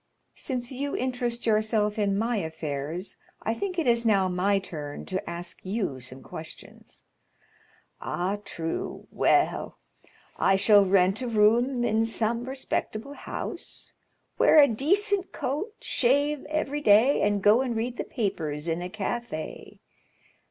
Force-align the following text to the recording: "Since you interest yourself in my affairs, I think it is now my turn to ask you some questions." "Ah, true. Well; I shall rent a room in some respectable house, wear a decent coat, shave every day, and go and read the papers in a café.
"Since 0.33 0.71
you 0.71 0.95
interest 0.97 1.45
yourself 1.45 1.99
in 1.99 2.17
my 2.17 2.37
affairs, 2.37 3.17
I 3.43 3.53
think 3.53 3.77
it 3.77 3.85
is 3.85 4.03
now 4.03 4.27
my 4.27 4.57
turn 4.57 5.05
to 5.05 5.29
ask 5.29 5.59
you 5.63 5.99
some 5.99 6.23
questions." 6.23 7.03
"Ah, 8.01 8.39
true. 8.43 9.05
Well; 9.11 9.77
I 10.39 10.55
shall 10.55 10.83
rent 10.85 11.21
a 11.21 11.27
room 11.27 11.83
in 11.83 12.07
some 12.07 12.45
respectable 12.45 13.13
house, 13.13 13.93
wear 14.39 14.57
a 14.59 14.67
decent 14.67 15.31
coat, 15.31 15.75
shave 15.81 16.45
every 16.45 16.81
day, 16.81 17.21
and 17.21 17.43
go 17.43 17.61
and 17.61 17.75
read 17.75 17.97
the 17.97 18.03
papers 18.03 18.67
in 18.67 18.81
a 18.81 18.89
café. 18.89 19.77